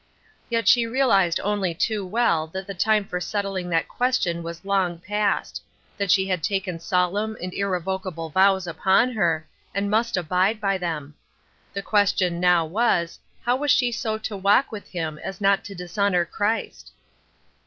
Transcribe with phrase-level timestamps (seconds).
[0.49, 4.97] Yet she realized only too well that the time for settling that question was long
[4.97, 5.61] past;
[5.95, 11.13] that she had taken solemn and irrevocable vows upon her, and must abide by them.
[11.73, 13.19] The ques tion now was.
[13.43, 16.93] How was she so to walk with him as not to dishonor Christ?